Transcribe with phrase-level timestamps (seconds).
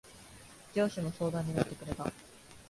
[0.73, 2.11] 上司も相談に乗ってくれた。